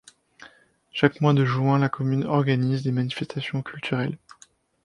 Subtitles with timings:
[0.91, 4.17] Chaque mois de juin, la commune organise des manifestations culturelles.